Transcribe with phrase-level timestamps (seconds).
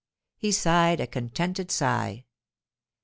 [0.39, 2.25] He sighed a contented sigh.